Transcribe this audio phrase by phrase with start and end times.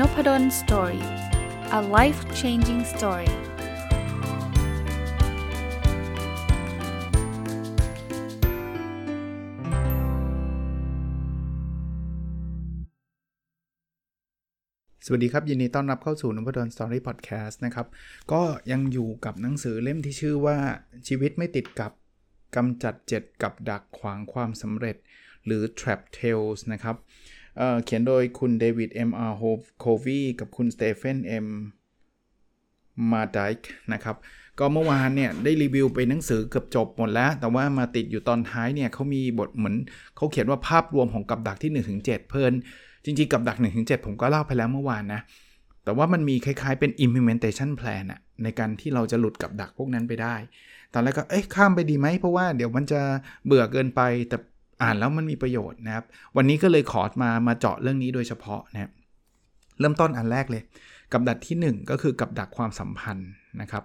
[0.00, 1.04] นพด ล story
[1.78, 3.30] a life changing story
[15.04, 17.86] สวัสดีครับ ยินดีต้อนรับเข้าสู่นพดล story podcast นะครับ
[18.32, 20.58] ก็ยังอยู่กับหนังสือเล่มที่ชื่อว่า
[21.08, 21.92] ชีวิตไม่ติดกับ
[22.56, 24.96] กำจัดเจ็ดกับดักขวางความสำเร็จ
[25.46, 26.96] หรือ trap tales นะครับ
[27.56, 29.32] เขียนโดยคุณ David M.R.
[29.32, 31.46] Covey กับคุณ Stephan M.
[33.10, 34.16] Mardyks นะครับ
[34.58, 39.76] ก็เมื่อวานเนี่ย ได้รีวิวไปหนังสือเกือบจบหมดแล้ว แต่ว่ามาติดอยู่ตอนท้ายเนี่ยเขามีบทเหมือน
[40.16, 42.52] เขาเขียนว่าภาพรวมของกับดักที่ 1-7 เพลิน
[43.04, 45.20] จริงๆ กับดัก 1-7 ผมก็เล่าไปแล้วเมื่อวานนะ
[45.84, 50.34] แต่ว่ามันมีคล้ายๆเป็น implementation plan อะในการที่เราจะหลุดกับดักพวกนั้นไปได้
[50.92, 53.00] ตอนแรกก็เอ๊ะข้ามไปดีไหมเพราะว่าเดี๋ยวมันจะ
[53.46, 54.36] เบื่อเกินไปแต่
[54.82, 56.04] อ่านแล้วมันมีประโยชน์นะครับ
[56.36, 58.90] วันนี้ก็เลยขอมามาเจาะเรื่องนี้โดยเฉพาะนะครับ
[59.80, 60.62] เริ่มต้นอันแรกเลย
[61.12, 63.84] กับดักที่ 1 ก็คือกับดักความสัมพันธ์นะครับ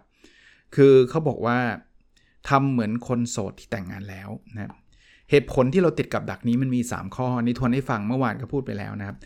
[0.75, 1.57] คือเขาบอกว่า
[2.49, 4.71] ทำเหมือนคนโสดที่แต่งงานแล้วนะ
[5.29, 9.17] เหตุผลที่เราติดกับดักนี้มันมี 3 ข้อนี่ทวนให้ฟังเมื่อวานก็พูดไปแล้วนะครับ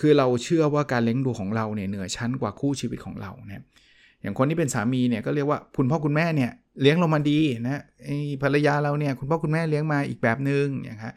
[0.00, 3.64] คือเราเชื่อว่าการเลี้ยงดูของเราเนี่ยเหนือชั้นกว่าคู่ชีวิตของเรานะ
[4.22, 6.50] อย่างคนที่เป็นสามีเนี่ยก็เรียกว่าคุณพ่อคุณแม่เนี่ย
[6.82, 7.82] เลี้ยงเรามาดีนะ
[8.42, 11.12] ภรรยาเราเนี่ยคุณพ่อคุณแม่เลี้ยงมาอีกแบบหนึงอย่างครับ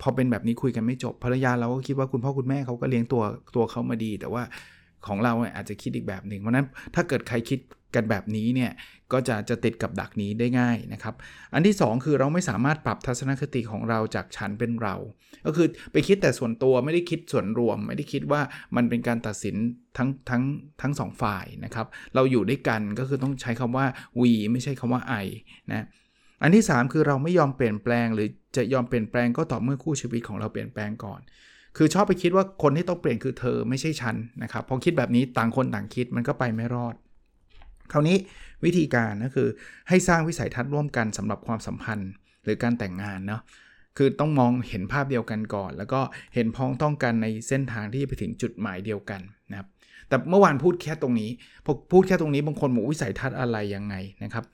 [0.00, 3.22] พอเป็นแบบนี้คุยกันไม่จบภรรยาเราก็คิดว่าคุณพ่อคุณแม่เขาก็เลี้ยงตัว
[3.54, 4.42] ตัวเขามาดี แต่ว่า
[5.06, 7.58] ของเราเนี่ยอาจจะคิดอีกแบบหนึ่งเพราะนั้นถ้าเกิดใครคิด
[7.96, 8.72] กันแบบนี้เนี่ย
[9.12, 11.14] ก็จะจะติดกับดักนี้ได้ง่ายนะครับ
[11.54, 14.94] อันที่ 2 คือเราไม่สามารถปรับทัศนคติของเราจากฉันเป็นเรา
[15.46, 18.40] ก็คือไปคิดแต่ส่วนตัวไม่ได้คิดส่วนรวม ไม่ได้คิดว่า
[18.76, 19.56] มันเป็นการตัดสิน
[19.96, 20.42] ทั้งทั้ง
[20.80, 23.86] ทั้งสองฝ่ายนะครับ เราอยู่ด้วยกันก็คือต้องใช้คำว่า
[24.20, 25.26] we ไม่ใช่คำว่า I
[25.72, 25.86] นะ
[26.42, 31.20] อันที่ 3 คือเราไม่ยอมเปลี่ยนแปลง หรือจะยอมเปลี่ยนแปลงก็ต่อเมื่อคู่ชีวิตของเราเปลี่ยนแปลงก่อน
[31.76, 36.94] คือชอบไปคิดว่าคนที่ต้องเปลี่ยนคือเธอไม่ใช่ฉันนะครับพอคิดแบบนี้ต่างคนต่างคิดมันก็ไปไม่รอด
[37.94, 38.16] คราวนี้
[38.64, 39.48] วิธีการก็คือ
[39.88, 42.10] ให้สร้างวิสัยทัศน์ร่วมกันสำหรับความสัมพันธ์
[42.44, 43.42] หรือการแต่งงานเนาะ
[43.96, 46.00] คือต้องมองเห็นภาพเดียวกันก่อน แล้วก็
[46.34, 49.68] เห็นพ้องต้องกันในเส้นทางที่จะไปถึงจุดหมายเดียวกันนะครับ
[50.08, 51.30] แต่เมื่อวานพูดแค่ตรงนี้
[51.64, 53.94] พอพูดแค่ตรงนี้บางคนบอกวิสัยทัศน์อะไรยังไง
[54.24, 54.44] นะครับ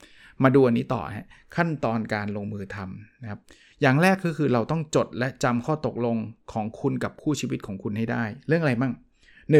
[0.43, 3.39] มาดูอันนี้ต่อฮะขั้นตอนการลงมือทำนะครับ
[3.81, 6.17] อย่างแรกก็คือเราต้องจดและจำข้อตกลง
[6.53, 8.93] ของคุณกับคู่ชีวิตของคุณให้ได้ เรื่องอะไรบ้าง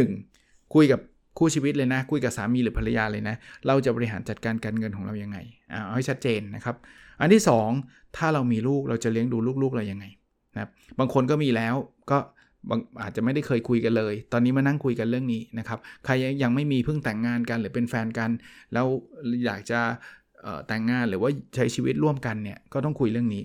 [0.01, 0.73] 1.
[0.73, 1.01] คุยกับ
[1.37, 3.35] คู่ชีวิตเลยนะ คุยกับสามีหรือภรรยาเลยนะ
[3.67, 5.37] เราจะบริหารจัดการการเงินของเรายังไง
[5.69, 6.75] เอาให้ชัดเจนนะครับ
[7.21, 7.43] อันที่
[7.79, 10.05] 2 ถ้าเรามีลูกเราจะเลี้ยงดูลูกๆเรายังไง
[10.53, 10.69] นะครับ
[10.99, 11.75] บางคนก็มีแล้ว
[12.11, 12.17] ก็
[13.01, 18.29] อาจจะไม่ได้เคยคุยกันเลย ตอนนี้มานั่งคุยกันเรื่องนี้นะครับ ใครยังไม่มีเพิ่งแต่งงานกันหรือเป็นแฟนกัน
[18.73, 18.85] แล้ว
[19.45, 19.79] อยากจะ
[20.67, 23.43] แต่งงานหรือว่าใช้ชีวิตร่วมกันเนี่ยก็ต้องคุยเรื่องนี้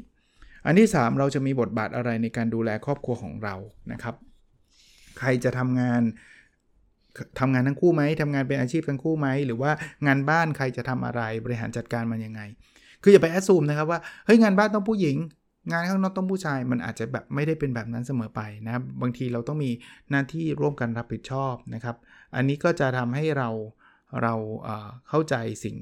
[0.66, 3.54] อันที่ 3 เราจะมีบทบาทอะไรในการดูแลครอบครัวของเรา
[3.92, 4.14] นะครับ
[5.18, 6.02] ใครจะทำงาน
[7.40, 9.70] ทำงานทั้งคู่ไหมทำงานเป็นอาชีพทั้งคู่ไหมหรือว่า
[10.06, 12.40] งานบ้านใครจะทำอะไรบริหารจัดการมันยังไง
[13.02, 15.16] คืออย่าไปแอดซูมนะครับว่าเฮ้ยงานบ้านต้องผู้หญิง
[15.70, 19.70] งานข้างนอกต้องผู้ชายมันอาจจะแบบไม่ได้เป็นแบบนั้นเสมอไปนะครับบางทีเราต้องมี
[20.10, 21.96] หน้าที่ร่วมกันรับผิดชอบนะครับ
[22.36, 23.48] อันนี้ก็จะทำให้เรา
[24.22, 24.34] เรา
[24.64, 25.34] เเข้าใจ
[25.64, 25.76] สิ่ง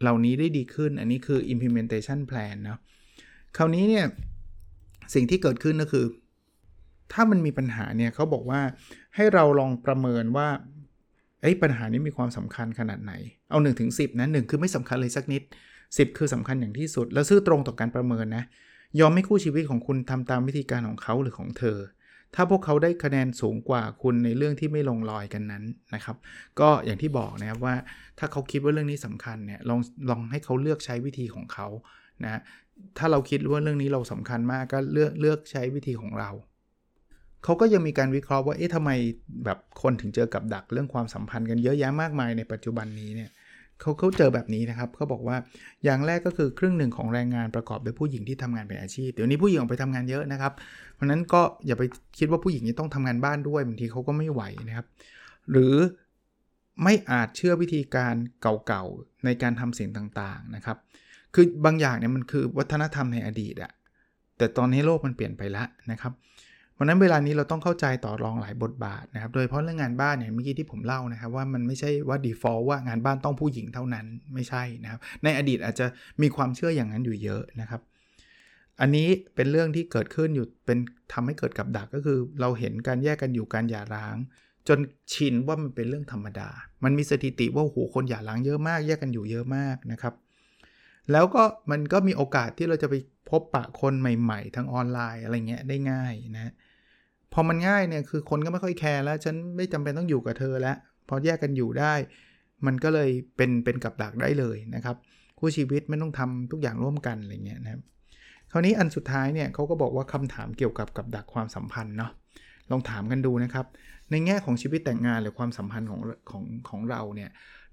[0.00, 2.78] เหล่านี้ได้ดีขึ้น อันนี้คือ implementation plan นะ
[3.56, 4.06] คราวนี้เนี่ย
[5.14, 6.06] สิ่งที่เกิดขึ้นก็คือ
[7.12, 8.60] ถ้ามันมีปัญหาเนี่ยเขาบอกว่า
[9.14, 10.48] ให้เราลองประเมินว่า
[11.42, 13.12] ไอ้ปัญหานี้มีความสำคัญขนาดไหน
[13.50, 15.42] เอา1นถึงสินะหคือไม่สำคัญเลยสักนิด
[15.80, 18.44] 10 คือสำคัญอย่างที่สุด แล้วซื่อตรงต่อการประเมินนะ
[19.00, 21.78] ยอมให้คู่ชีวิตของคุณทำตามวิธีการของเขาหรือของเธอ
[22.34, 26.16] ถ้าพวกเขาได้คะแนนสูงกว่าคุณในเรื่องที่ไม่ลงรอยกันนั้นนะครับ
[26.60, 27.74] ก็อย่างที่บอกนะครับว่า
[28.18, 31.68] ถ้าเขาคิดว่าเรื่องนี้สำคัญเนี่ยลองลองให้เขาเลือกใช้วิธีของเขา
[32.24, 32.40] นะ
[32.98, 36.30] ถ้าเราคิดว่าเรื่องนี้เราสำคัญมากก็เลือกเลือกใช้วิธีของเรา
[37.44, 38.90] เขาก็ยังมีการวิเคราะห์ว่าเอ๊ะทำไม
[39.44, 43.30] แบบคนถึงเจอกับดักเรื่องความสัมพันธ์กันเยอะแยะมากมายในปัจจุบันนี้เนี่ย
[43.80, 45.36] เขาเขาเจอแบบนี้นะครับเขาบอกว่า
[45.84, 50.52] อย่างแรกก็คือครึ่งหนึ่งของแรงงานประกอบด้วยผู้หญิงที่ทำงานเป็นอาชีพ เดี๋ยวนี้ผู้หญิงออกไปทำงานเยอะนะครับ
[50.94, 51.82] เพราะนั้นก็อย่าไป
[52.18, 54.86] คิดว่าผู้หญิงจะต้องทำงานบ้านด้วยบางทีเขาก็ไม่ไหวนะครับ
[55.50, 55.74] หรือ
[56.82, 58.14] ไม่อาจเชื่อวิธีการ
[58.66, 60.76] เก่าๆในการทำสิ่งต่างๆนะครับ
[61.34, 63.72] คือบางอย่างเนี่ยมันคือวัฒนธรรมในอดีตอะ
[64.38, 66.12] แต่ตอนนี้โลกมันเปลี่ยนไปแล้วนะครับ
[66.74, 75.86] เพราะนั้นเวลานี้เราต้องเข้าใจต่อรองหลายบทบาทนะครับ โดยเฉพาะเรื่องงานบ้านเนี่ยเมื่อกี้ที่ผมเล่านะครับว่ามันไม่ใช่ว่า default ว่างานบ้านต้องผู้หญิงเท่านั้นไม่ใช่นะครับ ในอดีตอาจจะ
[76.22, 77.80] มีความเชื่ออย่างนั้นอยู่เยอะนะครับ
[78.80, 80.78] อันนี้เป็นเรื่องที่เกิดขึ้นอยู่เป็น
[81.12, 84.16] ทำให้เกิดกับดักก็คือ เราเห็นการแยกกันอยู่การหย่าร้าง
[84.68, 84.78] จน
[85.12, 86.48] ชินว่ามันเป็นเรื่องธรรมดา
[86.84, 90.14] มันมีสถิติว่าโหคนหย่าร้างเยอะมาก แยกกันอยู่เยอะมากนะครับ
[91.12, 92.94] แล้วก็มันก็มีโอกาสที่เราจะไป
[93.30, 96.52] พบปะคนใหม่ ๆ ทั้งออนไลน์อะไรเงี้ยได้ง่ายนะ
[97.34, 100.76] พอมันง่ายเนี่ยคือคนก็ไม่ค่อยแคร์แล้ว ฉันไม่จำเป็นต้องอยู่กับเธอแล้ว
[101.08, 101.94] พอแยกกันอยู่ได้
[102.66, 104.96] มันก็เลยเป็นเป็นกับดักได้เลยนะครับ
[105.38, 107.80] คู่ชีวิตไม่ต้องทำทุกอย่างร่วมกันอะไรเงี้ยนะครับ
[108.50, 112.10] คราวนี้อันสุดท้ายเนี่ยเขาก็บอกว่าคำถามเกี่ยวกับกับดักความสัมพันธ์เนาะ
[112.70, 113.66] ลองถามกันดูนะครับ
[114.10, 116.00] ในแง่ของชีวิตแต่งงานหรือความสัมพันธ์ของ
[116.30, 117.30] ของของเราเนี่ย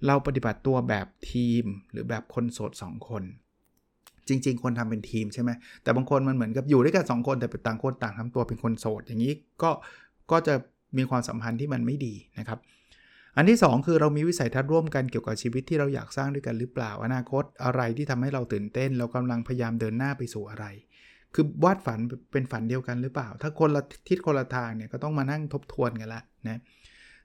[0.07, 3.23] เราปฏิบัติตัวแบบทีมหรือแบบคนโสด2คน
[4.27, 5.49] จริง ๆคนทำเป็นทีมใช่ไหม
[5.83, 9.71] แต่บางคนมันเหมือนกับอยู่ด้วยกัน2คนแต่เป็นต่างคนต่างทำตัวเป็นคนโสด อย่างนี้ก็
[10.31, 10.53] ก็จะ
[10.97, 12.59] มีความสัมพันธ์ที่มันไม่ดีนะครับ
[13.35, 20.65] อันที่ 2 คือเรามีวิสัยทัศน์ร่วมกันเกี่ยวกับชีวิตที่เราอยากสร้างด้วยกันหรือเปล่า อนาคตอะไรที่ทำให้เราตื่นเต้น เรากำลังพยายามเดินหน้าไปสู่อะไร
[21.35, 21.99] คือวาดฝัน
[22.31, 26.61] เป็นฝันเดียวกันหรือเปล่า ถ้าคนละทิศคนละทางเนี่ยก็ต้องมานั่งทบทวนกันละนะ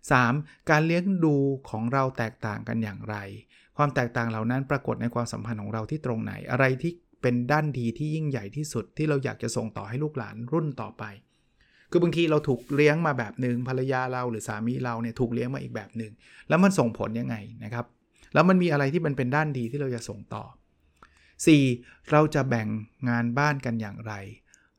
[0.00, 0.70] 3.
[0.70, 1.36] การเลี้ยงดู
[1.70, 3.16] ของเราแตกต่างกันอย่างไร
[3.76, 6.92] ความแตกต่างเหล่านั้นปรากฏในความสัมพันธ์ของเราที่ตรงไหน อะไรที่
[7.22, 11.04] เป็นด้านดีที่ยิ่งใหญ่ที่สุดที่เราอยากจะส่งต่อให้ลูกหลานรุ่นต่อไป
[11.90, 16.12] คือบางทีเราถูกเลี้ยงมาแบบหนึ่งภรรยาเราหรือสามีเราเนี่ยถูกเลี้ยงมาอีกแบบหนึ่ง
[16.48, 17.86] แล้วมันส่งผลยังไงนะครับ
[18.34, 20.44] แล้วมันมีอะไรที่มันเป็นด้านดีที่เราจะส่งต่อ
[21.26, 22.10] 4.
[22.10, 22.68] เราจะแบ่ง
[23.08, 24.12] งานบ้านกันอย่างไร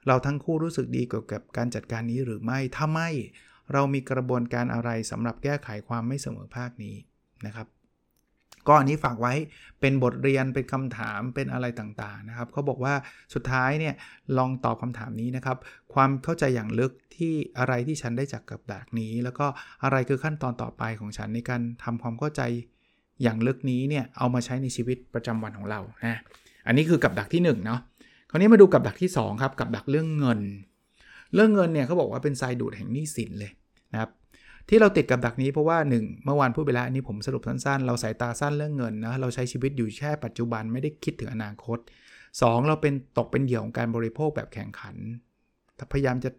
[0.08, 3.10] เราทั้งคู่รู้สึกดีเกี่ยวกับการจัดการนี้หรือไม่ถ้าไม่
[3.74, 6.96] เรามีกระบวนการอะไรสำหรับแก้ไขความไม่เสมอภาคนี้
[7.46, 7.68] นะครับ
[8.68, 9.34] ก็อันนี้ฝากไว้
[9.82, 12.94] เป็นบทเรียนเป็นคำถามเป็นอะไรต่างๆนะครับเขาบอกว่า
[13.34, 13.94] สุดท้ายเนี่ย
[14.38, 15.58] ลองตอบคำถามนี้นะครับ
[15.94, 19.46] ความเข้าใจอย่างลึกที่อะไรที่ฉันได้จากกับดักนี้ แล้วก็
[19.84, 22.42] อะไรคือขั้นตอนต่อไปของฉันในการทำความเข้าใจ
[23.24, 26.20] อย่างลึกนี้เนี่ยเอามาใช้ในชีวิตประจำวันของเรานะ
[26.68, 27.80] อันนี้คือกับดักที่1เนาะ
[28.30, 30.42] คราวนี้มาดูกับดักที่2ครับกับดักเรื่องเงิน
[31.34, 33.52] เรื่องเงินเนี่ยเขาบอกว่าเป็นทรายดูดแห่งหนี้สินเลย
[33.94, 34.10] นะครับ
[34.70, 41.78] ที่เราติดกับดักนี้เพราะว่า 1 เมื่อวานพูดไปแล้วอันนี้ผมสรุปสั้นๆ เราสายตาสั้นเรื่องเงินนะเราใช้ชีวิตอยู่แค่ปัจจุบันไม่ได้คิดถึงอนาคต
[42.28, 44.96] 2 เราเป็นตกเป็นเหยื่อของการบริโภคแบบแข่งขัน
[45.94, 46.30] พยายามจะ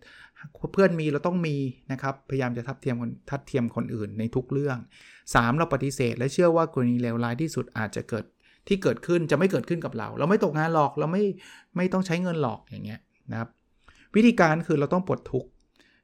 [0.72, 1.56] เพื่อนมีเราต้องมี
[1.92, 4.78] นะครับพยายามจะทัดเทียมคนทัดเทียมคนอื่นในทุกเรื่อง
[5.16, 8.24] 3 เราปฏิเสธ และเชื่อว่ากรณีเลวร้ายที่สุดอาจจะเกิด
[8.68, 11.24] ที่เกิดขึ้นจะไม่เกิดขึ้นกับเรา เราไม่ตกงานหรอกเราไม่
[11.76, 13.48] ไม่ต้องใช้เงินหลอกอย่างเงี้ยนะครับ
[14.14, 15.48] วิธีการคือเราต้องปลดทุกข์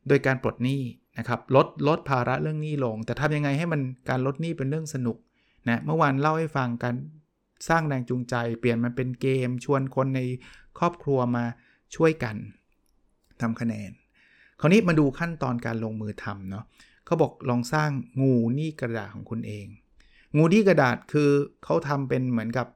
[0.09, 0.83] โดยการปลดหนี้
[1.19, 5.17] นะครับลดลดภาระเรื่องหนี้ลง แต่ทำยังไงให้มันการลดหนี้เป็นเรื่องสนุก
[5.69, 6.95] นะเมื่อวานเล่าให้ฟังการ
[7.69, 10.21] สร้างแรงจูงใจ เปลี่ยนมันเป็นเกม ชวนคนใน
[10.79, 11.45] ครอบครัวมา
[11.97, 12.37] ช่วยกัน
[13.41, 13.91] ทำคะแนน
[14.61, 16.65] คราวนี้มาดูขั้นตอนการลงมือทำเนาะ
[17.07, 17.91] เขาบอกลองสร้าง
[18.23, 19.67] งูหนี่กระดาษของคุณเอง
[20.37, 21.31] งูที่กระดาษคือ
[21.65, 22.67] เขาทำเป็นเหมือนกับ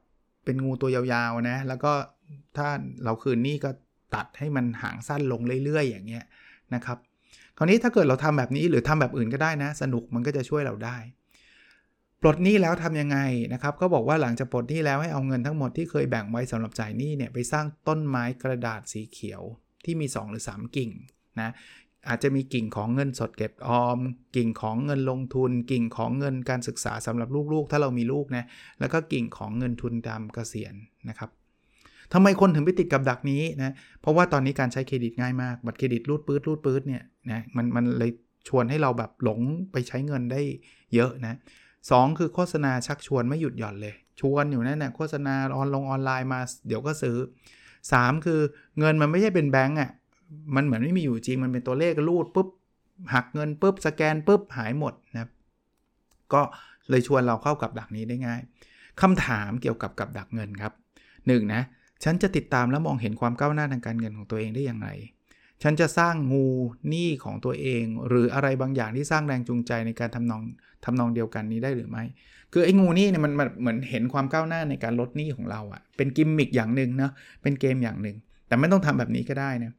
[0.45, 1.93] เป็นงูตัวยาวๆนะแล้วก็
[2.57, 2.67] ถ้า
[3.03, 3.69] เราคืนหนี่ก็
[4.15, 6.25] ตัดให้มันหางสั้นลงเรื่อยๆ อย่างเงี้ย
[6.73, 6.97] นะครับ
[7.59, 10.97] คราวนี้ถ้าเกิดเราทำแบบนี้หรือทำแบบอื่นก็ได้นะ สนุกมันก็จะช่วยเราได้
[12.21, 13.17] ปลดหนี้แล้วทํำยังไง
[13.53, 19.41] นะครับก็บอกว่าหลังจากปลดหนี้แล้วให้เอาเงินทั้งหมดที่เคยแบ่งไว้สำหรับจ่ายหนี้เนี่ยไปสร้างต้นไม้กระดาษสีเขียว
[19.85, 20.91] ที่มี 2 หรือ 3 กิ่ง
[21.39, 21.49] นะ
[22.07, 23.99] อาจจะมีกิ่งของเงินสดเก็บออม
[24.35, 28.45] กิ่งของเงินลงทุน กิ่งของเงินการศึกษาสำหรับลูกๆ ถ้าเรามีลูกนะ
[28.79, 30.73] แล้วก็กิ่งของเงินทุนตามเกษียณ
[31.09, 31.29] นะครับ
[32.13, 38.11] ทำไมคนถึงไปติดกับดักนี้นะเพราะว่าตอนนี้การใช้เครดิตง่ายมาก บัตรเครดิตรูดปื๊ดรูดปื๊ดเนี่ย นะมันมันเลย
[38.47, 39.39] ชวนให้เราแบบหลง
[39.71, 40.41] ไปใช้เงินได้
[40.95, 41.37] เยอะนะ
[41.89, 47.17] สคือโฆษณาชักชวนไม่หยุดหย่อนเลย ชวนอยู่นั่นนะโฆษณาออนลงออนไลน์มาเดี๋ยวก็ซื้อ
[47.71, 48.39] 3 คือ
[48.79, 49.91] เงินมันไม่ใช่เป็นแบงก์อะ
[50.55, 52.47] มันเหมือนไม่มีอยู่จริงมันเป็นตัวเลขรูดปุ๊บ
[53.13, 55.29] หักเงินปุ๊บสแกนปุ๊บหายหมดนะ
[56.33, 56.41] ก็
[56.89, 58.39] เลยชวนเราเข้ากับดักนี้ได้ง่าย
[59.01, 60.73] คำถามเกี่ยวกับกับดักเงินครับ
[61.13, 61.53] 1.
[61.53, 61.61] นะ
[62.03, 64.89] ฉันจะติดตามและมองเห็นความก้าวหน้าทางการเงินของตัวเองได้อย่างไร
[65.63, 66.47] ฉันจะสร้างงู
[66.89, 70.41] หนี้ของตัวเอง หรืออะไรบางอย่างที่สร้างแรงจูงใจในการทำนอง
[70.85, 72.03] ทำนองเดียวกันนี้ได้หรือไม่
[72.53, 77.11] คือไอ้งูนี่เนี่ยมันเหมือนเห็นความก้าวหน้าในการลดหนี้ของเราอะ่ะ เป็นกิมมิคอย่างหนึ่งนะ
[77.41, 79.71] เป็นเกมอย่างหนึ่ง แต่ไม่ต้องทำแบบนี้ก็ได้นะ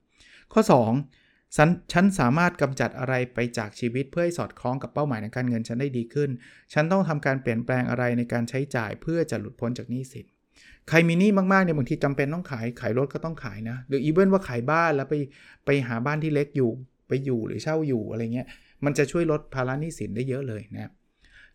[0.53, 0.63] ข้อ
[1.09, 6.31] 2 ฉันฉันสามารถกำจัดอะไรไปจากชีวิตเพื่อให้สอดคล้องกับเป้าหมายในการเงินฉันได้ดีขึ้น
[6.73, 10.27] ฉันต้องทำการเปลี่ยนแปลงอะไรในการใช้จ่ายเพื่อจะหลุดพ้นจากหนี้สิน
[10.89, 15.15] ใครมีหนี้มากๆเนี่ยบางทีจำเป็นต้องขายขายรถก็ต้องขายนะ หรืออีเวนว่าขายบ้านแล้วไป
[15.65, 16.71] ไปหาบ้านที่เล็กอยู่
[17.09, 18.47] ไปอยู่หรือเช่าอยู่อะไรเงี้ย
[18.85, 20.93] มันจะช่วยลดภาระหนี้สินได้เยอะเลยนะ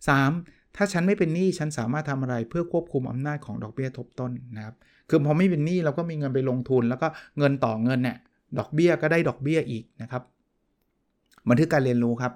[0.08, 0.32] สาม
[0.76, 4.76] ถ้าฉันไม่เป็นหนี้ฉันสามารถทำอะไรเพื่อควบคุมอำนาจของดอกเบี้ยทบต้นนะครับ
[5.10, 7.08] คือพอไม่เป็นหนี้เราก็มีเงินไปลงทุน แล้วก็
[7.38, 8.18] เงินต่อเงินเนี่ย
[8.60, 10.24] ดอกเบี้ยก็ได้ดอกเบี้ยอีกนะครับ
[11.50, 12.34] บันทึกการเรียนรู้ครับ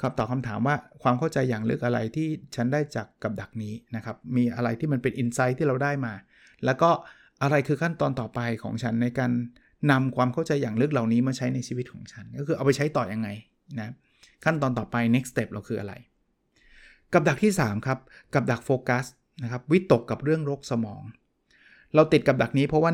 [0.00, 6.12] ครับตอบคำถามว่าความเข้าใจอย่างลึกอะไรที่ฉันได้จากกับดักนี้นะครับ มีอะไรที่มันเป็นอินไซต์ที่เราได้มา
[6.64, 6.90] แล้วก็
[7.42, 9.30] อะไรคือขั้นตอนต่อไปของฉันในการ
[9.90, 13.28] นำความเข้าใจอย่างลึกเหล่านี้มาใช้ในชีวิตของฉัน ก็คือเอาไปใช้ต่อยังไง
[13.78, 13.92] นะ
[14.44, 15.92] ขั้นตอนต่อไป next step เราคืออะไร
[17.12, 17.98] กับดักที่ 3 ครับ
[18.34, 19.04] กับดักโฟกัส
[19.42, 21.02] นะครับวิตกกับเรื่องรกสมอง
[21.94, 22.92] เราติดกับดักนี้เพราะว่า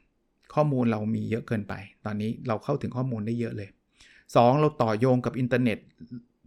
[0.00, 3.68] 1 ข้อมูลเรามีเยอะเกินไป ตอนนี้เราเข้าถึงข้อมูลได้เยอะเลย
[4.14, 5.78] 2 เราต่อโยงกับอินเทอร์เน็ต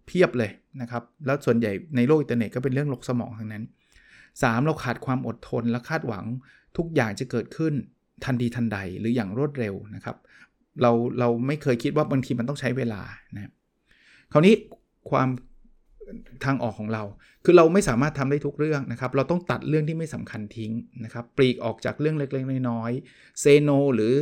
[0.07, 3.63] เพียบเลยนะครับ แล้วส่วนใหญ่ในโลกอินเทอร์เน็ตก็เป็นเรื่องรกสมองทั้งนั้น
[4.13, 4.65] 3.
[4.65, 6.25] เราขาดความอดทนและคาดหวัง
[6.77, 7.73] ทุกอย่างจะเกิดขึ้น
[8.25, 10.15] ทันทีทันใดหรืออย่างรวดเร็วนะครับ
[10.81, 13.01] เราเราไม่เคยคิดว่าบางทีมันต้องใช้เวลา
[13.35, 13.51] นะ
[14.31, 14.53] คราวนี้
[15.09, 15.29] ความ
[16.45, 17.03] ทางออกของเรา
[17.43, 20.71] คือเราไม่สามารถทำได้ทุกเรื่องนะครับ เราต้องตัดเรื่องที่ไม่สำคัญทิ้ง
[21.03, 24.13] นะครับ ปลีกออกจากเรื่องเล็กๆ น้อยๆเซโนหรือ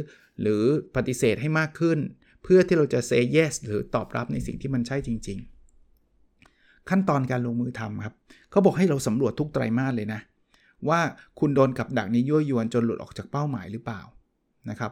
[0.42, 0.64] หรือ
[0.96, 2.00] ปฏิเสธให้มากขึ้น
[2.44, 5.53] เพื่อที่เราจะ say yes หรือตอบรับในสิ่งที่มันใช่จริง ๆ
[6.90, 8.16] ขั้นตอนการลงมือทำครับ
[8.50, 10.22] เขาบอกให้เราสำรวจทุกไตรมาสเลยนะ
[10.90, 11.00] ว่า
[11.40, 14.02] คุณโดนกับดักนี้ยั่วยวนจนหลุดออกจากเป้าหมายหรือเปล่า
[14.70, 14.92] นะครับ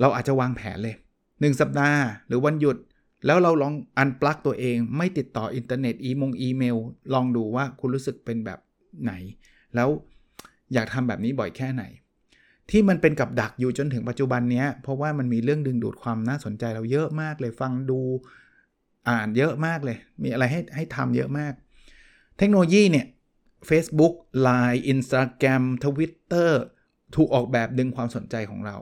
[0.00, 0.94] เราอาจจะวางแผนเลย
[1.26, 2.76] 1 สัปดาห์ หรือวันหยุด
[3.26, 6.76] แล้วเราลอง unplug ตัวเอง ไม่ติดต่ออินเทอร์เน็ตอีมงอีเมล
[7.14, 8.58] ลองดูว่าคุณรู้สึกเป็นแบบ
[9.02, 9.12] ไหน
[9.74, 9.88] แล้ว
[10.72, 11.84] อยากทำแบบนี้บ่อยแค่ไหน
[12.70, 18.00] ที่มันเป็นกับดักอยู่จนถึงปัจจุบันเนี้ยเพราะว่ามันมีเรื่องดึงดูดความน่าสนใจเราเยอะมากเลยฟังดู
[19.10, 21.52] อ่านเยอะมากเลย มีอะไรให้ให้ทำเยอะมาก
[22.38, 23.06] เทคโนโลยีเนี่ย
[23.68, 24.14] Facebook
[24.46, 26.50] Line Instagram Twitter
[27.16, 28.76] ถูกออกแบบดึงความสนใจของเรา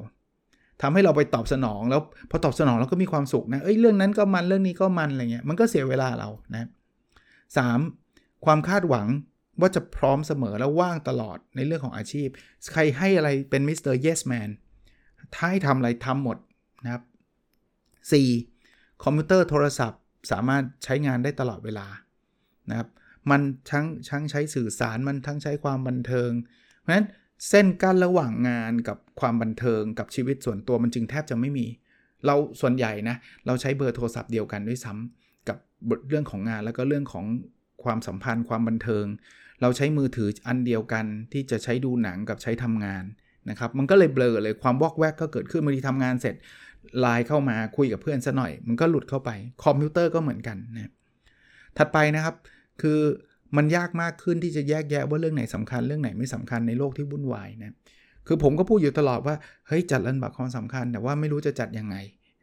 [0.83, 2.01] ทำให้เราไปตอบสนองแล้ว
[2.31, 6.69] พอตอบสนองเราก็มีความสุขนะเอ้ยเรื่องนั้นก็มันเรื่องนี้ก็มันอะไรเงี้ยมันก็เสียเวลาเรานะ
[7.57, 7.79] สาม
[8.45, 9.07] ความคาดหวัง
[9.61, 12.29] ว่าจะพร้อมเสมอแล้วว่างตลอดในเรื่องของอาชีพ
[12.73, 13.95] ใครให้อะไรเป็น Mr.
[13.95, 14.49] Yes Man
[15.35, 16.39] ถ้าให้ทำอะไรทำหมด
[16.85, 17.03] นะครับ
[18.23, 19.03] 4.
[19.05, 20.01] คอมพิวเตอร์โทรศัพท์
[20.31, 21.87] สามารถใช้งานได้ตลอดเวลา
[22.71, 22.89] นะครับ
[23.31, 23.41] มัน
[23.71, 26.31] ทั้งทั้งใช้สื่อสารมันทั้งใช้ความบันเทิง
[26.81, 27.07] เพราะฉะนั้น
[27.49, 31.67] เส้นกั้นระหว่างงานกับความบันเทิงกับชีวิตส่วนตัวมันจึงแทบจะไม่มี
[32.27, 33.17] เราส่วนใหญ่นะ
[33.47, 35.59] เราใช้เบอร์โทรศัพท์เดียวกันด้วยซ้ำกับ
[36.09, 37.25] เรื่องของงานแล้วก็เรื่องของ
[37.85, 39.05] ความสัมพันธ์ความบันเทิง
[39.63, 43.05] เราใช้มือถืออันเดียวกันที่จะใช้ดูหนังกับใช้ทำงาน
[43.51, 46.35] นะครับมันก็เลยเบลอเลยความวอกแวกก็เกิดขึ้นบางทีทำงานเสร็จ
[47.01, 49.31] ไลน์เข้ามาคุยกับเพื่อนซะหน่อย มันก็หลุดเข้าไป
[49.65, 50.93] คอมพิวเตอร์ก็เหมือนกันนะ
[51.77, 52.35] ถัดไปนะครับ
[52.83, 53.01] คือ
[53.57, 57.75] มันยากมากขึ้นที่จะแยกแยะว่าเรื่องไหนสำคัญเรื่องไหนไม่สำคัญในโลกที่วุ่นวายนะ
[58.27, 59.35] คือผมก็พูดอยู่ตลอดว่า
[59.69, 61.97] เฮ้ยจัดลำดับความสำคัญ แต่ว่าไม่รู้จะจัดยังไง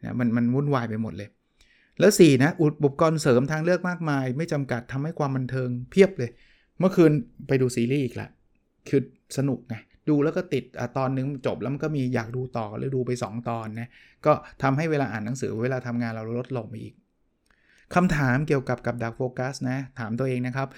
[0.04, 1.28] นะมันมันวุ่นวายไปหมดเลย
[2.00, 6.30] แล้ว 4 นะ อุปกรณ์เสริมทางเลือกมากมาย ไม่จำกัดทำให้ความบันเทิงเพียบเลย
[6.78, 7.12] เมื่อคืน
[7.46, 8.28] ไปดูซีรีส์อีกละ
[8.88, 9.00] คือ
[9.36, 9.76] สนุกไง
[10.08, 13.88] ดูแล้วก็ติดอตอนนึงจบแล้วมันก็มีอยากดูต่อเลยดูไป 2 ตอนนะ
[14.26, 14.32] ก็
[14.62, 16.94] ทำให้เวลาอ่านหนังสือเวลาทำงานเราลดลงไปอีก
[17.94, 20.68] คำถามเกี่ยวกับกับดักโฟกัสนะถามตัวเองนะครับ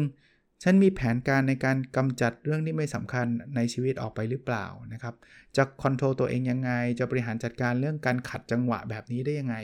[0.00, 0.62] 1.
[0.62, 3.26] ฉันมีแผนการในการกำจัดเรื่องที่ไม่สำคัญ
[3.56, 5.14] ในชีวิตออกไปหรือเปล่านะครับ
[5.56, 9.56] จะคอนโทรลตัวเองยังไง จะบริหารจัดการเรื่องการขัดจังหวะแบบนี้ได้ยังไง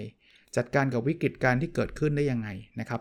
[0.56, 2.48] จัดการกับวิกฤตการที่เกิดขึ้นได้ยังไง
[2.80, 3.00] นะครับ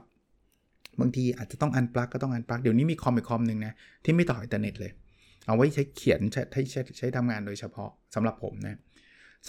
[0.99, 3.73] บางทีอาจจะต้อง unplug ก็ต้อง unplug เดี๋ยวนี้มีคอมอีกคอมหนึ่งนะ
[4.03, 4.91] ที่ไม่ต่ออินเทอร์เน็ตเลย
[5.47, 8.77] เอาไว้ใช้เขียนใช้ใช้ใช้ทำงานโดยเฉพาะสำหรับผมนะ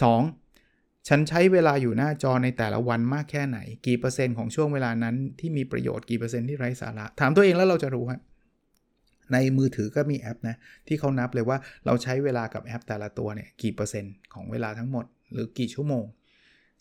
[0.03, 0.05] สี่
[1.07, 8.19] ฉันใช้เวลาอยู่หน้าจอในแต่ละวันมากแค่ไหน กี่เปอร์เซ็นต์ของช่วงเวลานั้นที่มีประโยชน์กี่เปอร์เซ็นต์ที่ไร้สาระ ถามตัวเองแล้วเราจะรู้ฮะ
[9.33, 10.55] ในมือถือก็มีแอปนะ
[10.87, 16.05] ที่เขานับเลยว่าเราใช้เวลากับแอปแต่ละตัวเนี่ยกี่เปอร์เซ็นต์ของเวลาทั้งหมด หรือกี่ชั่วโมง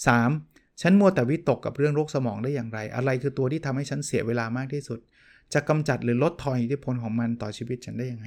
[0.02, 0.82] 3.
[0.82, 4.98] ฉันมัวแต่วิตกกับเรื่องโรคสมองได้อย่างไร อะไรคือตัวที่ทำให้ฉันเสียเวลามากที่สุด
[5.54, 8.26] จะกำจัดหรือลดทอนอิทธิพลของมันต่อชีวิตฉันได้ยังไง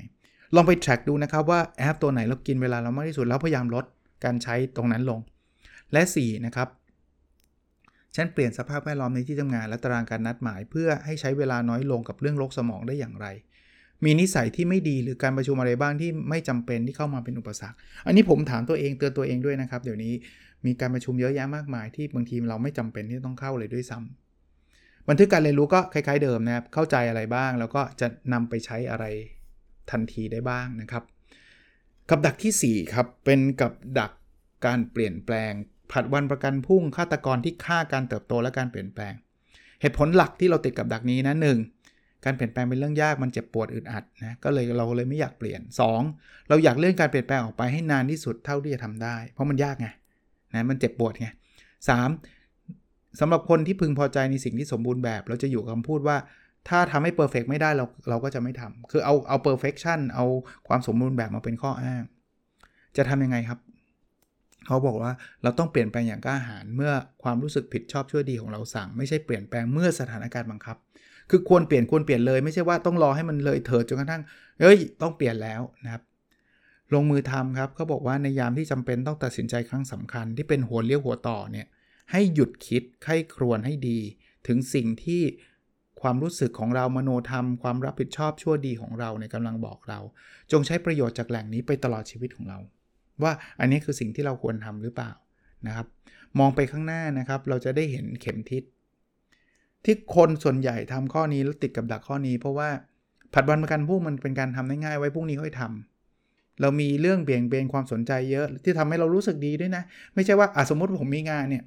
[0.56, 3.86] ลองไป track ดูนะครับว่าแอปตัวไหนเรากินเวลาเรามากที่สุดแล้วพยายามลด
[4.24, 5.20] การใช้ตรงนั้นลง
[5.94, 6.68] และ 4 นะครับ
[8.16, 13.28] ฉันเปลี่ยนสภาพแวดล้อมในที่ทำงานและตารางการนัดหมาย เพื่อให้ใช้เวลาน้อยลงกับเรื่องโรคสมองได้อย่างไร
[14.04, 20.14] มีนิสัยที่ไม่ดีหรือการประชุมอะไรบ้างที่ไม่จำเป็นที่เข้ามาเป็นอุปสรรค อันนี้ผมถามตัวเองเตือนตัวเองด้วยนะครับ เดี๋ยวนี้
[20.66, 29.06] มีการประชุมเยอะแยะมากมายที่บางทีเราไม่จำเป็นที่ต้องเข้าเลยด้วยซ้ำบันทึกการเรียนรู้ก็คล้าย ๆ เดิมนะครับเข้าใจอะไรบ้าง แล้วก็จะนำไปใช้อะไร
[29.92, 31.04] ทันทีได้บ้างนะครับ
[32.10, 34.12] กับดักที่ 4 ครับ เป็นกับดัก
[34.66, 35.52] การเปลี่ยนแปลง
[35.92, 39.14] ผัดวันประกันพุ่งฆาตกรที่ฆ่าการเติบโตและการเปลี่ยนแปลง
[39.82, 41.60] เหตุผลหลักที่เราติดกับดักนี้นะหนึ่ง
[42.26, 45.62] การเปลี่ยนแปลงเป็นเรื่องยากมันเจ็บปวดอึดอัดนะก็เลยเราเลยไม่อยากเปลี่ยน
[46.06, 46.50] 2.
[46.50, 49.88] เราอยากเลื่อนการเปลี่ยนแปลงออกไปให้นานที่สุดเท่าที่จะทำได้ เพราะมันยากไง
[50.54, 51.28] นะมันเจ็บปวดไง
[51.90, 52.10] สาม
[53.20, 56.18] สำหรับคนที่พึงพอใจในสิ่งที่สมบูรณ์แบบ เราจะอยู่คำพูดว่า
[56.70, 60.26] ถ้าทำให้ perfect ไม่ได้เราเราก็จะไม่ทำคือเอาเอา perfection เอา
[60.68, 62.04] ความสมบูรณ์แบบมาเป็นข้ออ้าง
[62.98, 63.60] จะทำยังไงครับ
[64.68, 65.12] เขาบอกว่า
[65.44, 66.92] เราต้องเปลี่ยนแปลงอย่างกล้าหาญเมื่อ
[67.24, 70.78] ความรู้สึกผิดชอบชั่วดีของเราสั่ง ไม่ใช่เปลี่ยนแปลงเมื่อสถานการณ์บังคับ
[71.30, 74.22] คือควรเปลี่ยนควรเปลี่ยนเลยไม่ใช่ว่าต้องรอให้มันเลยเถิดจนกระทั่ง
[74.62, 76.04] เฮ้ย ต้องเปลี่ยนแล้วนะครับ
[76.94, 81.68] ลงมือทำครับเขาบอกว่าในยามที่จำเป็นต้องตัดสินใจครั้งสำคัญที่เป็นหัวเลี้ยวหัวต่อเนี่ย
[82.12, 84.00] ให้หยุดคิดไข้ครวนให้ดี
[84.48, 85.22] ถึงสิ่งที่
[86.02, 90.00] ความรู้สึกของเรามโนธรรม ความรับผิดชอบชั่วดีของเราในกำลังบอกเรา
[90.52, 92.60] จงใช้ประโยชน์จากแหล่งนี้ไปตลอดชีวิตของเรา
[93.24, 95.12] ว่าอันนี้คือสิ่งที่เราควรทำหรือเปล่า
[95.68, 95.88] นะครับ
[96.40, 98.64] มองไปข้างหน้านะครับ เราจะได้เห็นเข็มทิศ
[99.86, 102.70] ที่คนส่วนใหญ่ทำข้อนี้แล้วติดกับดักข้อนี้ เพราะว่า
[103.34, 109.84] ผัดวันประกันพรุ่งมันเป็นการทำได้ง่ายไว้พรุ่งนี้ค่อยทำเรามีเรื่องเบี่ยงเบนความสนใจเยอะที่ทำให้เรารู้สึกดีด้วยนะ
[110.14, 111.64] ไม่ใช่ว่าอะสมมติผมมีงานเนี่ย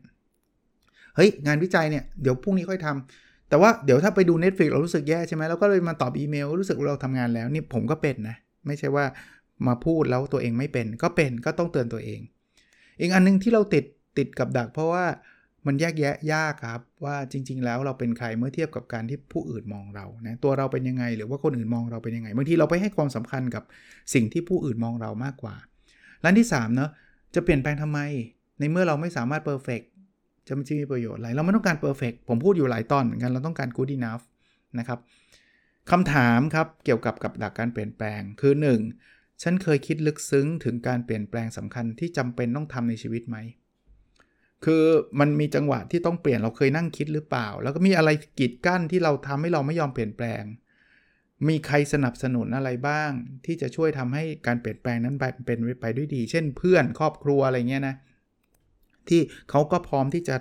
[1.16, 3.23] เฮ้ยงานวิจัยเนี่ยเดี๋ยวพรุ่งนี้ค่อยทำ
[3.54, 9.04] แต่ว่าเดี๋ยวถ้าไปดู Netflix เรารู้สึกแย่ใช่ไหมเราก็เลยมาตอบอีเมลรู้สึกเราทำงานแล้วนี่ผมก็เป็นนะไม่ใช่ว่า
[9.66, 12.20] มาพูดแล้วตัวเองไม่เป็นก็เป็นก็ต้องเตือนตัวเอง
[13.00, 13.84] อีกอันนึงที่เราติด
[14.18, 15.04] ติดกับดัก เพราะว่า
[15.66, 23.64] มันแยกแยะยากครับว่าจริง ๆ แล้วเราเป็นใครเมื่อเทียบกับการที่ผู้อื่นมองเรานะตัวเราเป็นยังไง หรือว่าคนอื่นมองเราเป็นยังไงบางทีเราไปให้ความสำคัญกับ
[24.14, 25.54] สิ่งที่ผู้อื่นมองเรามากกว่า
[26.24, 26.90] ร้านที่3เนาะ
[27.34, 28.00] จะเปลี่ยนแปลงทำไม
[28.58, 29.80] ในเมื่อเราไม่สามารถ perfect
[30.46, 34.24] จะมันจะมีประโยชน์อะไร เราไม่ต้องการ perfect ผมพูดอยู่หลายตอนเหมือนกัน เราต้องการ good enough
[34.78, 34.98] นะครับ
[35.90, 38.52] คำถามครับเกี่ยวกับกับดักการเปลี่ยนแปลงคือ
[38.98, 39.42] 1.
[39.42, 43.36] ฉันเคยคิดลึกซึ้งถึงการเปลี่ยนแปลงสำคัญที่จำเป็นต้องทำในชีวิตไหม
[44.64, 44.84] คือ
[45.20, 50.42] มันมีจังหวะที่ต้องเปลี่ยนเราเคยนั่งคิดหรือเปล่า แล้วก็มีอะไรกีดกั้นที่เราทำให้เราไม่ยอมเปลี่ยนแปลง
[51.48, 53.10] มีใครสนับสนุนอะไรบ้าง
[53.46, 57.96] ที่จะช่วยทำให้การเปลี่ยนแปลงนั้นเป็นไปด้วยดี เช่น เพื่อนครอบครัวอะไรเงี้ยนะ
[59.10, 59.20] ที่
[59.50, 60.36] เขาก็พร้อมที่จะ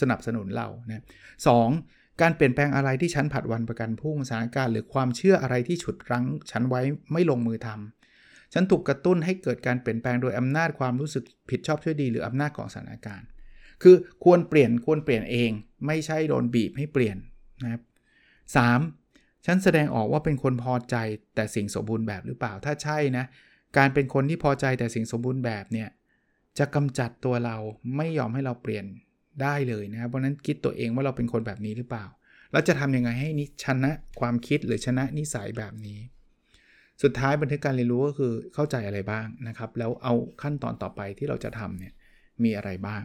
[0.00, 1.04] สนับสนุนเรานะ
[1.46, 1.48] ส
[2.22, 6.82] การเปลี่ยนแปลงอะไรที่ฉันผัดวันประกันพุ่งสถานการณ์หรือความเชื่ออะไรที่ฉุดรั้งฉันไว้
[7.12, 13.26] ไม่ลงมือทำฉันถูกกระตุ้นให้เกิดการเปลี่ยนแปลงโดยอำนาจความรู้สึกผิดชอบช่วยดีหรืออำนาจของสถานการณ์
[13.82, 15.50] คือควรเปลี่ยนควรเปลี่ยนเอง
[15.86, 17.16] ไม่ใช่โดนบีบให้เปลี่ยน
[17.62, 17.82] นะครับ
[18.56, 18.58] ส
[19.46, 20.96] ฉันแสดงออกว่าเป็นคนพอใจ
[21.34, 23.24] แต่สิ่งสมบูรณ์แบบหรือเปล่าถ้าใช่นะ
[23.76, 25.88] การเป็นคนที่พอใจแต่สิ่งสมบูรณ์แบบเนี่ย
[26.58, 27.56] จะกำจัดตัวเรา
[27.96, 28.84] ไม่ยอมให้เราเปลี่ยน
[29.42, 32.04] ได้เลยนะครับเพราะนั้นคิดตัวเองว่าเราเป็นคนแบบนี้หรือเปล่า
[32.52, 35.98] แล้วจะทำยังไงให้นิชนะความคิดหรือชนะนิสัยแบบนี้
[37.02, 41.92] สุดท้ายบันทึกการเรียนรู้ก็คือเข้าใจอะไรบ้างนะครับ แล้วเอาขั้นตอนต่อไปที่เราจะทำเนี่ย
[42.42, 43.02] มีอะไรบ้าง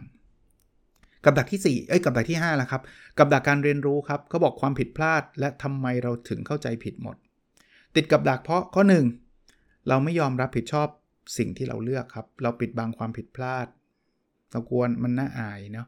[1.24, 2.82] กับดักที่ 4 เอ้ยกับดักที่5แล้วครับ
[3.18, 7.16] กับดักการเรียนรู้ครับเขาบอกความผิดพลาด และทำไมเราถึงเข้าใจผิดหมด
[7.96, 8.82] ติดกับดักเพราะข้อ
[9.34, 10.88] 1 เราไม่ยอมรับผิดชอบ
[11.36, 13.66] สิ่งที่เราเลือกครับ เราปิดบังความผิดพลาด
[14.50, 15.86] เรากวนมันน่าอายเนาะ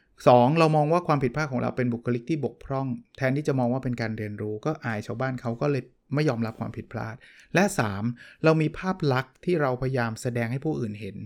[0.00, 0.58] 2.
[0.58, 2.86] เรามองว่าความผิดพลาดของเราเป็นบุคลิกที่บกพร่อง
[3.16, 5.82] แทนที่จะมองว่าเป็นการเรียนรู้ ก็อายชาวบ้านเขาก็เลย
[6.14, 7.14] ไม่ยอมรับความผิดพลาด
[7.54, 7.64] และ
[8.04, 8.44] 3.
[8.44, 11.16] เรามีภาพลักษณ์ที่เราพยายามแสดงให้ผู้อื่นเห็น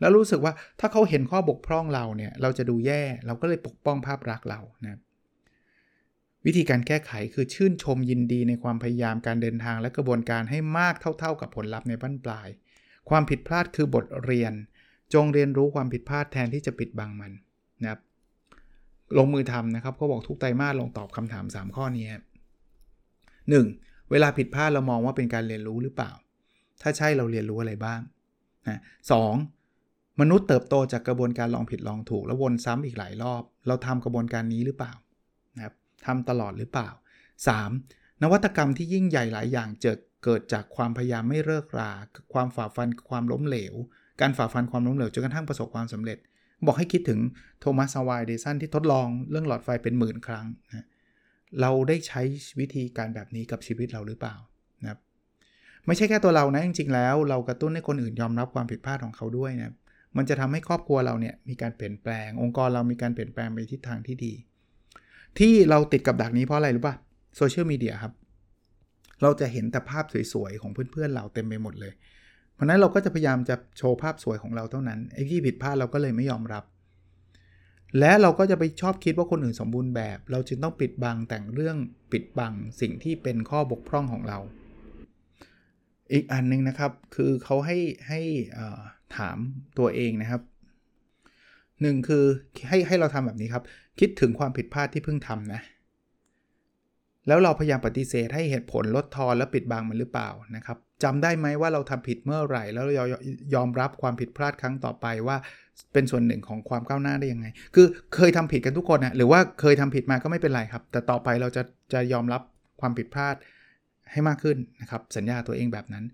[0.00, 5.00] แล้วรู้สึกว่าถ้าเขาเห็นข้อบกพร่องเราเนี่ยเราจะดูแย่เราก็เลยปกป้องภาพลักษณ์เรานะ
[6.46, 12.48] วิธีการแก้ไขคือชื่นชมยินดีในความพยายามการเดินทางและกระบวนการให้มากเท่า ๆ กับผลลัพธ์ในบั้นปลาย
[13.08, 14.52] ความผิดพลาดคือบทเรียน
[15.14, 17.32] จงเรียนรู้ความผิดพลาดแทนที่จะปิดบังมัน
[17.82, 18.00] นะครับ
[19.18, 22.06] ลงมือทำนะครับเขาบอกทุกไตรมาสลงตอบคำถาม 3 ข้อนี้
[22.88, 24.10] 1.
[24.10, 26.10] เวลาผิดพลาดเรามองว่าเป็นการเรียนรู้หรือเปล่า
[26.82, 28.00] ถ้าใช่เราเรียนรู้อะไรบ้าง
[28.68, 29.12] นะส
[30.20, 34.92] มนุษย์เติบโตจากกระบวนการลองผิดลองถูก แล้ววนซ้ำอีกหลายรอบ เราทำกระบวนการนี้หรือเปล่า
[35.56, 35.74] นะครับ
[36.06, 36.88] ทำตลอดหรือเปล่า
[37.56, 38.22] 3.
[38.22, 41.92] นวัตกรรมที่ยิ่งใหญ่หลายอย่างเจอ เกิดจากความพยายามไม่เลิกรา
[42.32, 43.74] ความฝ่าฟันความล้มเหลว
[44.20, 46.18] การฝ่าฟันความล้มเหลวจนกระทั่งประสบความสำเร็จ
[46.66, 47.20] บอกให้คิดถึง
[47.60, 50.86] โทมัสวายเดสันที่ทดลองเรื่องหลอดไฟเป็นหมื่นครั้งนะ
[51.60, 52.22] เราได้ใช้
[52.60, 54.34] วิธีการแบบนี้กับชีวิตเราหรือเปล่า
[54.82, 54.98] นะครับ
[55.86, 59.72] ไม่ใช่แค่ตัวเรานะจริงๆแล้ว เรากระตุ้นให้คนอื่นยอมรับความผิดพลาดของเขาด้วยนะ
[60.16, 64.32] มันจะทำให้ครอบครัวเราเนี่ยมีการเปลี่ยนแปลง องค์กรเรามีการเปลี่ยนแปลงไปทิศทางที่ดี
[65.38, 66.94] ที่เราติดกับดักนี้เพราะอะไรรู้ป่ะ
[67.36, 68.12] โซเชียลมีเดียครับ
[69.22, 71.92] เราจะเห็นแต่ภาพสวยๆของเพื่อนๆเราเต็มไปหมดเลย
[72.54, 76.64] เพราะนั้นเราก็จะพยายามจะโชว์ภาพสวยของเราเท่านั้นไอ้ที่ผิดพลาดเราก็เลยไม่ยอมรับ
[77.98, 81.76] และเราก็จะไปชอบคิดว่าคนอื่นสมบูรณ์แบบ เราจึงต้องปิดบังแต่งเรื่อง
[82.12, 84.38] ปิดบังสิ่งที่เป็นข้อบกพร่องของเรา
[86.12, 87.78] อีกอันนึงนะครับคือเขาให้
[88.08, 88.20] ให้
[89.16, 89.36] ถาม
[89.78, 90.42] ตัวเองนะครับ
[91.80, 92.24] หนึ่งคือ
[92.68, 93.64] ให้ให้เราทำแบบนี้ครับ
[94.00, 95.60] คิดถึงความผิดพลาดที่เพิ่งทำนะ
[97.28, 103.06] แล้วเราพยายามปฏิเสธให้เหตุผลลดทอนและปิดบังมันหรือเปล่านะครับจำได้ไหมว่าเราทำผิดเมื่อไหร่ แล้วเรา
[103.54, 105.36] ยอมรับความผิดพลาดครั้งต่อไปว่า
[105.92, 112.42] เป็นส่วนหนึ่งของความก้าวหน้าได้ยังไง คือเคยทำผิดกันทุกคนนะหรือว่าเคยทำผิดมาก็ไม่เป็นไรครับ แต่ต่อไปเราจะจะยอมรับ
[112.80, 113.34] ความผิดพลาด
[114.12, 116.04] ให้มากขึ้นนะครับสัญญาตัวเองแบบนั้น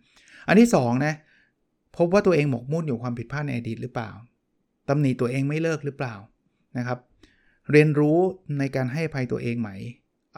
[0.49, 1.15] อันที่2นะ
[1.97, 4.11] พบว่าตัวเองหมกมุ่นอยู่ความผิดพลาดในอดีตหรือเปล่า
[4.89, 6.15] ตำหนิตัวเองไม่เลิกหรือเปล่า
[6.79, 6.99] นะครับ
[7.73, 8.19] เรียนรู้
[8.59, 9.71] ในการให้ภัยตัวเองไหม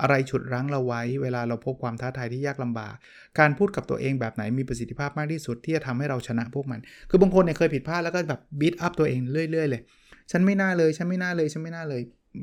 [0.01, 2.95] อะไรฉุดรั้งเราไว้ เวลาเราพบความท้าทายที่ยากลำบาก
[3.39, 6.81] การพูดกับตัวเองแบบไหนมีประสิทธิภาพมากที่สุดที่จะทำให้เราชนะพวกมัน
[7.11, 9.83] คือบางคนเนี่ยเคยผิดพลาดแล้วก็แบบบีทอัพตัวเองเรื่อย ๆ เลย
[10.31, 12.03] ฉันไม่น่าเลย ฉันไม่น่าเลย ฉันไม่น่าเลย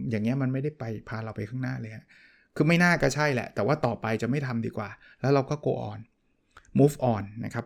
[0.09, 2.05] อย่างเงี้ยมันไม่ได้ไปพาเราไปข้างหน้าเลยฮะ
[2.55, 4.89] คือไม่น่าก็ใช่แหละ แต่ว่าต่อไปจะไม่ทำดีกว่า
[5.21, 5.99] แล้วเราก็ go on
[6.79, 7.65] move on นะครับ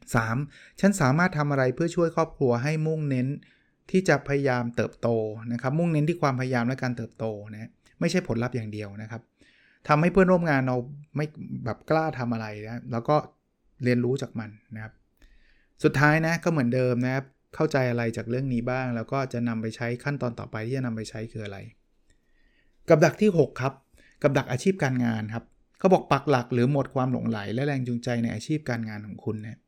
[0.00, 0.80] 3.
[0.80, 3.28] ฉันสามารถทำอะไรเพื่อช่วยครอบครัวให้มุ่งเน้น
[3.90, 5.08] ที่จะพยายามเติบโต
[5.52, 7.70] นะครับ มุ่งเน้นที่ความพยายามและการเติบโตนะ
[8.02, 9.22] ไม่ใช่ผลลัพธ์อย่างเดียวนะครับ
[9.88, 10.76] ทำให้เพื่อนร่วมงานเรา
[11.16, 11.26] ไม่
[11.64, 13.16] แบบกล้าทำอะไรนะแล้วก็
[13.84, 14.92] เรียนรู้จากมันนะครับ
[15.84, 21.58] สุดท้ายนะก็เหมือนเดิมนะครับเข้าใจอะไรจากเรื่องนี้บ้าง แล้วก็จะนำไปใช้ขั้นตอนต่อไปที่จะนำไปใช้คืออะไร
[22.88, 23.74] กับดักที่ 6 ครับ
[24.22, 25.44] กับดักอาชีพการงานครับ
[25.78, 29.58] เขาบอกปักหลักหรือหมดความหลงไหล และแรงจูงใจในอาชีพการงานของคุณนะ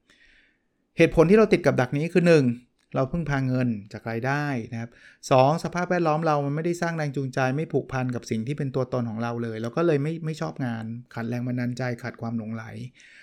[0.97, 2.74] เหตุผลที่เราติดกับดักนี้คือ 1.
[2.95, 4.91] เราพึ่งพาเงินจากรายได้นะครับ
[5.31, 5.33] ส
[5.65, 12.65] สภาพแวดล้อมเรามันไม่ได้สร้างแรงจูงใจ ไม่ผูกพันกับสิ่งที่เป็นตัวตนของเราเลย เราก็เลยไม่ไม่ชอบงานขาดแรงบันดาลใจขาดความหลงไหล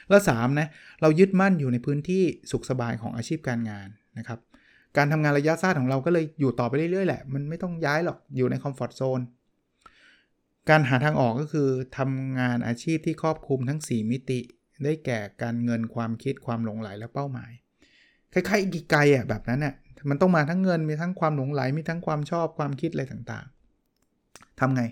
[0.10, 0.67] แล้ว3นะ
[1.01, 4.39] เรายึดมั่นอยู่ในพื้นที่สุขสบายของอาชีพการงานนะครับ
[4.97, 9.21] การทำงานระยะสั้นของเราก็เลยอยู่ต่อไปเรื่อยๆแหละ มันไม่ต้องย้ายหรอกอยู่ในคอมฟอร์ทโซน
[10.69, 14.39] การหาทางออกก็คือทำงานอาชีพที่ครอบคลุมทั้ง 4 มิติ
[14.84, 17.51] ได้แก่การเงินความคิดความหลงไหลและเป้าหมาย
[18.34, 19.74] คล้ายๆอีกไกลอะแบบนั้นน่ะ
[20.10, 24.84] มันต้องมาทั้งเงินมีทั้งความหลงไหลมีทั้งความชอบความคิดอะไรต่างๆทำไง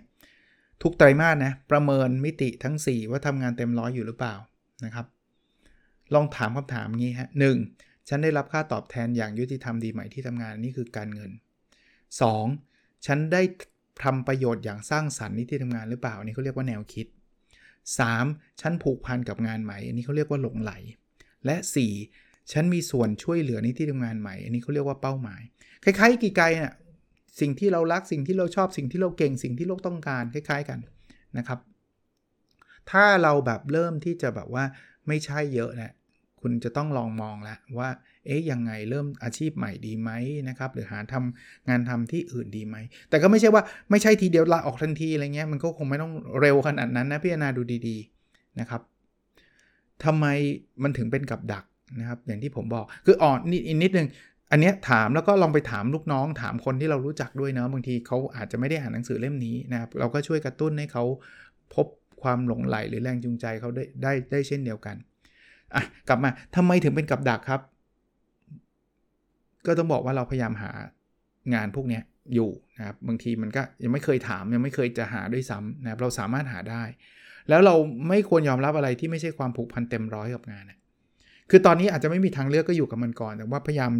[0.81, 4.35] ทุกไตรมาสนะประเมินมิติทั้ง 4 ว่าทำงานเต็มร้อยอยู่หรือเปล่า
[4.85, 5.05] นะครับ
[6.13, 7.43] ลองถามคำถามงี้ฮะห
[8.07, 11.31] ฉันได้รับค่าตอบแทนอย่างยุติธรรมดีไหมที่ทำงานนี่คือการเงิน
[12.37, 13.05] 2.
[13.05, 13.41] ฉันได้
[14.03, 17.07] ทำประโยชน์อย่างสร้างสรรค์ที่ทำงานหรือเปล่านนี้เขาเรียกว่าแนวคิด
[17.83, 18.61] 3.
[18.61, 20.71] ฉันผูกพันกับงานไหมอันนี้เขาเรียกว่าหลงไหล
[21.45, 22.28] และ 4.
[22.51, 25.41] ฉันมีส่วนช่วยเหลือในที่ทำงานใหม่ อันนี้เขาเรียกว่าเป้าหมาย
[25.83, 26.73] คล้ายๆกีไกลน่ะ
[27.39, 30.79] สิ่งที่เรารักสิ่งที่เราชอบสิ่งที่เราเก่งสิ่งที่โลกต้องการคล้าย ๆกัน
[31.37, 31.59] นะครับ
[32.91, 34.63] ถ้าเราแบบเริ่มที่จะแบบว่า
[35.07, 35.93] ไม่ใช่เยอะนะ
[36.41, 37.89] คุณจะต้องลองมองแล้วว่า
[38.25, 40.11] เอ๊ยยังไงเริ่มอาชีพใหม่ดีไหม
[40.49, 42.75] นะครับ หรือหาทำงานทำที่อื่นดีไหม
[43.09, 48.81] แต่ก็ไม่ใช่ว่าไม่ใช่ทีเดียวลาออกทันทีอะไรเงี้ย มันก็คงไม่ต้องเร็วขนาดนั้นนะพิจารณาดูดีๆนะครับ
[50.05, 50.25] ทำไม
[50.83, 51.63] มันถึงเป็นกับดัก
[51.99, 54.07] นะครับอย่างที่ผมบอกคืออ่อนนิดนิดนึง
[54.51, 61.03] อันเนี้ยถามแล้วก็ลองไปถามลูกน้อง ถามคนที่เรารู้จักด้วยเนาะบางทีเขาอาจจะไม่ได้อ่านหนังสือเล่มนี้นะครับเราก็ช่วยกระตุ้นให้เขา
[61.75, 61.87] พบ
[62.21, 64.95] ความหลงไหลหรือแรงจูงใจเขาได้ได้ได้เช่นเดียวกัน
[65.75, 67.61] อะกลับมาทำไมถึงเป็นกับดักครับ
[69.65, 70.71] ก็ต้องบอกว่าเราพยายามหา
[71.53, 71.99] งานพวกนี้
[72.33, 76.83] อยู่นะครับบางทีมันก็ยังไม่เคยถามยังไม่เคยจะหาด้วยซ้ำนะครับเราสามารถหาได้
[77.49, 77.75] แล้วเรา
[78.09, 80.78] ไม่ควรยอมรับอะไรที่ไม่ใช่ความผูกพันเต็มร้อยกับงานนะ
[81.49, 83.91] คือตอนนี้อาจจะไม่มีทางเลือกก็อยู่กับมันก่อน แต่ว่าพยายาม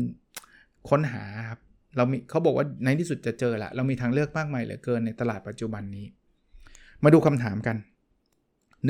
[0.89, 1.59] ค้นหาครับ
[1.97, 6.05] เรามีเขาบอกว่าในที่สุดจะเจอละเรามีทางเลือกมากมายเหลือเกินในตลาดปัจจุบันนี้
[7.03, 7.77] มาดูคำถามกัน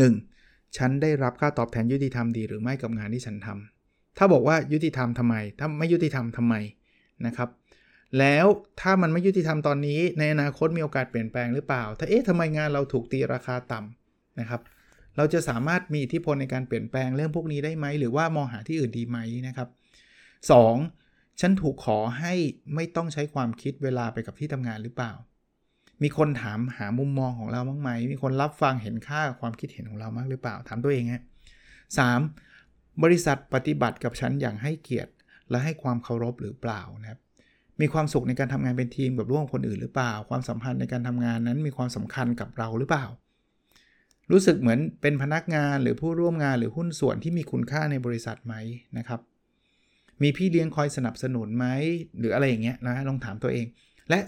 [0.01, 0.77] 1.
[0.77, 6.55] ฉันได้รับค่าตอบแทนยุติธรรมดีหรือไม่กับงานที่ฉันทำถ้าบอกว่ายุติธรรมทำไม ถ้าไม่ยุติธรรมทำไม
[7.25, 7.49] นะครับ
[8.19, 8.45] แล้ว
[8.81, 14.61] ถ้ามันไม่ยุติธรรมตอนนี้ ในอนาคตมีโอกาสเปลี่ยนแปลงหรือเปล่า ถ้าเอ๊ะทำไมงานเราถูกตีราคาต่ำนะครับ
[15.17, 19.17] เราจะสามารถมีอิทธิพลในการเปลี่ยนแปลงเรื่องพวกนี้ได้ไหม หรือว่ามองหาที่อื่นดีไหม
[19.47, 19.69] นะครับ
[20.53, 21.39] 2.
[21.39, 22.33] ฉันถูกขอให้
[22.75, 25.11] ไม่ต้องใช้ความคิดเวลาไปกับที่ทำงานหรือเปล่า
[26.03, 31.23] มีคนถามหามุมมองของเราบ้างไหม มีคนรับฟังเห็นค่าความคิดเห็นของเรามากหรือเปล่า ถามตัวเองฮะ
[31.97, 32.19] สาม
[33.03, 35.11] บริษัทปฏิบัติกับฉันอย่างให้เกียรติ
[35.49, 37.19] และให้ความเคารพหรือเปล่านะครับ
[37.81, 43.05] มีความสุขในการทำงานเป็นทีมกับร่วมคนอื่นหรือเปล่า ความสัมพันธ์ในการทำงานนั้นมีความสำคัญกับเราหรือเปล่า
[44.31, 48.55] รู้สึกเหมือนเป็นพนักงานหรือผู้ร่วมงานหรือหุ้นส่วนที่มีคุณค่าในบริษัทไหม
[48.97, 49.19] นะครับ
[50.21, 51.65] มีพี่เลี้ยงคอยสนับสนุนไหม
[52.19, 53.65] หรืออะไรอย่างเงี้ยนะลองถามตัวเอง
[54.09, 54.19] และ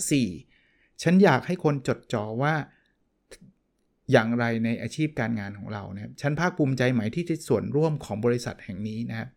[0.48, 2.54] 4 ฉันอยากให้คนจดจ่อว่า
[4.12, 9.28] อย่างไรในอาชีพการงานของเราเนี่ยฉันภาคภูมิใจไหมที่จะส่วนร่วมของบริษัทแห่งนี้นะครับ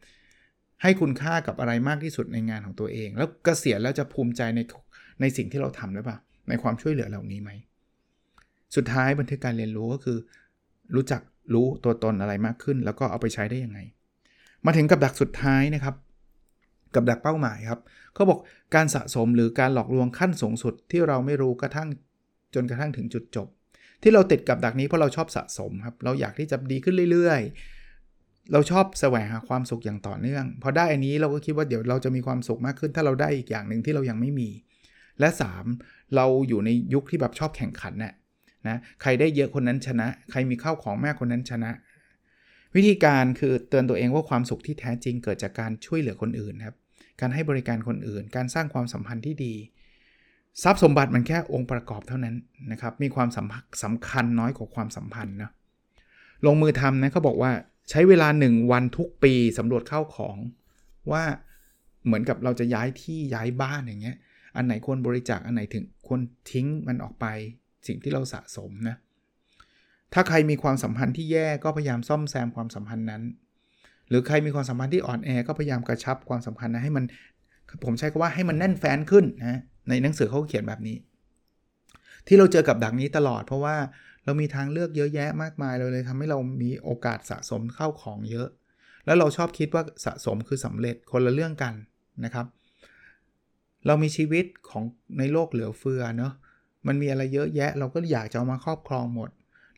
[0.82, 4.60] ให้คุณค่ากับอะไรมากที่สุดในงานของตัวเอง แล้วกเกษียณแล้วจะภูมิใจใน
[5.20, 7.50] ในสิ่งที่เราทำหรือเปล่าในความช่วยเหลือเหล่านี้ไหม
[8.76, 10.18] สุดท้ายบันทึกการเรียนรู้ก็คือ
[10.94, 11.20] รู้จัก
[11.54, 13.78] รู้ตัวตนอะไรมากขึ้น แล้วก็เอาไปใช้ได้ยังไง
[14.66, 15.94] มาถึงกับดักสุดท้ายนะครับ
[16.94, 17.80] กับดักเป้าหมายครับ
[18.14, 18.38] เขาบอก
[18.74, 21.88] การสะสมหรือการหลอกลวงขั้นสูงสุดที่เราไม่รู้กระทั่ง
[22.54, 23.48] จนกระทั่งถึงจุดจบ
[24.02, 34.48] ที่เราติดกับดักนี้เพราะเราชอบสะสมครับเราอยากที่จะดีขึ้นเรื่อยๆ เราชอบแสวงหาความสุขอย่างต่อเนื่องพอได้อันนี้เราก็คิดว่าเดี๋ยวเราจะมีความสุขมากขึ้น ถ้าเราได้อีกอย่างหนึ่งที่เรายังไม่มี
[35.20, 35.28] และ
[35.72, 36.16] 3.
[36.16, 38.14] เราอยู่ในยุคที่แบบชอบแข่งขันเน่ะ
[38.68, 41.70] นะใครได้เยอะคนนั้นชนะ ใครมีข้าวของแม่คนนั้นชนะ
[42.74, 46.76] วิธีการคือเตือนตัวเองว่าความสุขที่แท้จริงเกิดจากการช่วยเหลือคนอื่นครับ
[47.20, 49.54] การให้บริการคนอื่น การสร้างความสัมพันธ์ที่ดี
[50.62, 52.36] ทรัพย์สมบัติมันแค่องค์ประกอบเท่านั้น
[52.72, 55.50] นะครับมีความสำสำคัญน้อยกว่าความสัมพันธ์นะ
[56.46, 57.52] ลงมือทำนะเขาบอกว่า
[57.90, 60.36] ใช้เวลา 1 วันทุกปีสำรวจเข้าของ
[61.12, 61.22] ว่า
[62.06, 64.16] เหมือนกับเราจะย้ายที่ย้ายบ้านอย่างเงี้ย
[64.56, 67.26] อันไหนควรบริจาค อันไหนถึงควรทิ้งมันออกไป
[67.86, 68.96] สิ่งที่เราสะสมนะ
[70.12, 73.22] ถ้าใครมีความสัมพันธ์ที่แย่ก็พยายามซ่อมแซมความสัมพันธ์นั้น
[74.08, 77.04] หรือใครมีความสัมพันธ์ที่อ่อนแอก็พยายามกระชับความสัมพันธ์นะให้มัน
[77.84, 80.96] ผมใช้คำว่าให้มันแน่นแฟ้นขึ้นนะ ในหนังสือเขาเขียนแบบนี้
[82.26, 83.76] ที่เราเจอกับดักนี้ตลอด เพราะว่า
[84.24, 88.48] เรามีทางเลือกเยอะแยะมากมายเราเลยทำให้เรามีโอกาสสะสมเข้าของเยอะ
[89.06, 91.74] แล้วเราชอบคิดว่าสะสมคือสำเร็จคนละเรื่องกัน
[92.24, 92.46] นะครับ
[93.86, 94.84] เรามีชีวิตของ
[95.18, 96.32] ในโลกเหลือเฟือเนาะ
[96.86, 99.30] มันมีอะไรเยอะแยะ เราก็อยากจะเอามาครอบครองหมด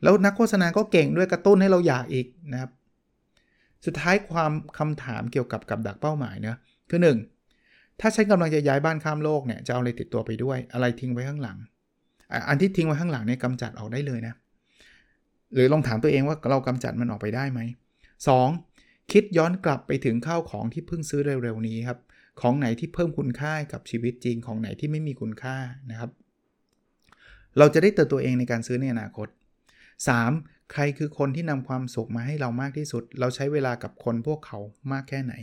[0.03, 2.71] แล้วนักโฆษณาก็เก่งด้วยกระตุ้นให้เราอยากอีกนะครับ
[3.85, 6.57] สุดท้ายความคำถามเกี่ยวกับกับดักเป้าหมายเนะ
[6.89, 6.99] คือ
[7.49, 7.99] 1.
[7.99, 11.57] ถ้าฉันกำลังจะย้ายบ้านข้ามโลกเนี่ยจะเอาอะไรติดตัวไปด้วย อะไรทิ้งไว้ข้างหลัง
[12.49, 14.33] อันที่ทิ้งไว้ข้างหลังเนี่ยกำจัดออกได้เลยนะ
[15.53, 17.59] หรือลองถามตัวเองว่าเรากำจัดมันออกไปได้ไหม
[18.35, 19.11] 2.
[19.11, 21.99] คิดย้อนกลับไปถึงข้าวของที่เพิ่งซื้อเร็วๆนี้ครับ
[22.41, 25.57] ของไหนที่เพิ่มคุณค่ากับชีวิตจริงของไหนที่ไม่มีคุณค่า
[25.91, 26.09] นะครับ
[27.57, 29.27] เราจะได้เติมตัวเองในการซื้อในอนาคต
[29.99, 30.71] 3.
[30.71, 34.59] ใครคือคนที่นำความสุขมาให้เรามากที่สุด เราใช้เวลากับคนพวกเขา
[34.91, 35.33] มากแค่ไหน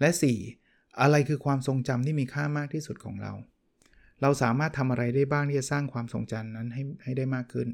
[0.00, 0.10] และ
[0.54, 1.00] 4.
[1.00, 3.32] อะไรคือความทรงจำที่มีค่ามากที่สุดของเรา
[4.22, 7.68] เราสามารถทำอะไรได้บ้างที่จะสร้างความทรงจำนั้นให้ให้ได้มากขึ้น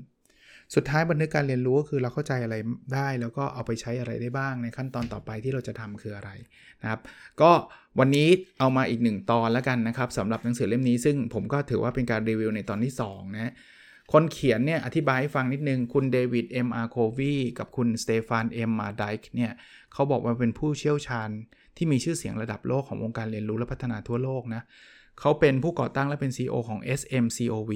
[0.74, 2.56] สุดท้ายบันทึกการเรียนรู้ก็คือเราเข้าใจอะไร
[2.94, 6.30] ได้ แล้วก็เอาไปใช้อะไรได้บ้างในขั้นตอนต่อไปที่เราจะทำคืออะไร
[6.82, 7.00] นะครับ
[7.40, 7.50] ก็
[7.98, 8.28] วันนี้
[8.58, 13.52] เอามาอีกหนึ่งตอนแล้วกันนะครับสำหรับหนังสือเล่มนี้ซึ่งผมก็ถือว่าเป็นการรีวิวในตอนที่ 2 นะ
[14.12, 19.52] คนเขียนเนี่ยอธิบายให้ฟังนิดนึง คุณเดวิด เอ็มอาร์โควีกับคุณสเตฟาน เอ็มมาไดค์เนี่ย
[19.92, 21.30] เขาบอกว่าเป็นผู้เชี่ยวชาญ
[21.76, 24.62] ที่มีชื่อเสียงระดับโลกของวงการเรียนรู้และพัฒนาทั่วโลกนะ
[25.20, 27.72] เขาเป็นผู้ก่อตั้งและเป็น CEO ของ SMCOV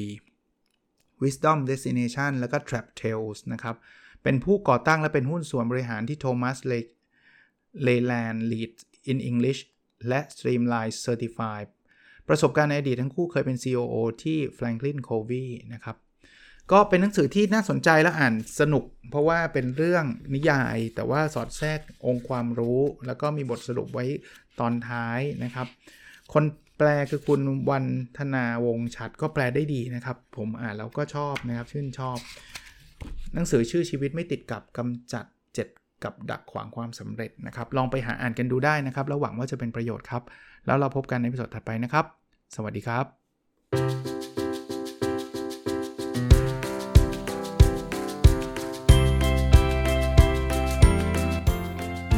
[1.23, 3.77] Wisdom Destination แล้วก็ Trap Tales นะครับ
[4.23, 6.59] เป็นผู้ก่อตั้งและเป็นหุ้นส่วนบริหารที่ Thomas
[7.87, 8.73] Leyland Lead
[9.11, 9.61] in English
[10.09, 11.69] และ Streamline Certified
[12.29, 15.97] ประสบการณ์ในอดีตทั้งคู่เคยเป็น COO ที่ Franklin Covey นะครับ
[16.73, 24.07] ก็เป็นหนังสือที่น่าสนใจและอ่านสนุก เพราะว่าเป็นเรื่องนิยาย แต่ว่าสอดแทรกองค์ความรู้ แล้วก็มีบทสรุปไว้
[24.61, 25.67] ตอนท้ายนะครับ
[26.33, 26.45] คน
[26.79, 27.85] แปลคือคุณวัน
[28.19, 32.19] ธนาวงชัดก็แปลได้ดีนะครับ ผมอ่านแล้วก็ชอบนะครับ ชื่นชอบ
[33.35, 35.25] หนังสือชื่อชีวิตไม่ติดกับกำจัด
[35.65, 40.23] 7 กับดักขวางความสำเร็จนะครับ ลองไปหาอ่านกันดูได้นะครับ แล้วหวังว่าจะเป็นประโยชน์ครับ
[40.67, 42.05] แล้วเราพบกันในพิสดถัดไปนะครับ
[42.57, 43.05] สวัสดีครับ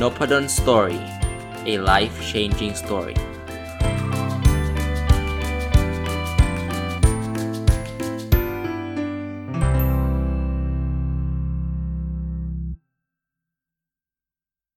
[0.00, 1.00] n o p a d o n Story
[1.72, 3.16] a life changing story